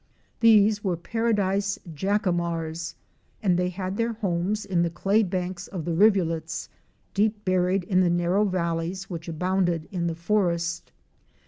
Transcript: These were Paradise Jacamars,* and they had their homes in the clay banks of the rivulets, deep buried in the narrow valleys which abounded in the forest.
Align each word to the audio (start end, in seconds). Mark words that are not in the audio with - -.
These 0.39 0.83
were 0.83 0.97
Paradise 0.97 1.77
Jacamars,* 1.93 2.95
and 3.43 3.55
they 3.55 3.69
had 3.69 3.97
their 3.97 4.13
homes 4.13 4.65
in 4.65 4.81
the 4.81 4.89
clay 4.89 5.21
banks 5.21 5.67
of 5.67 5.85
the 5.85 5.93
rivulets, 5.93 6.69
deep 7.13 7.45
buried 7.45 7.83
in 7.83 7.99
the 8.01 8.09
narrow 8.09 8.43
valleys 8.43 9.11
which 9.11 9.27
abounded 9.29 9.87
in 9.91 10.07
the 10.07 10.15
forest. 10.15 10.91